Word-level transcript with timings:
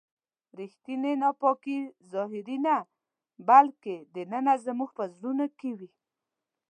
ریښتینې 0.59 1.13
ناپاکي 1.21 1.77
ظاهري 2.11 2.57
نه 2.65 2.75
بلکې 3.47 3.95
دننه 4.15 4.53
زموږ 4.65 4.89
په 4.97 5.03
زړونو 5.15 5.45
کې 5.59 5.71
وي. 5.79 5.89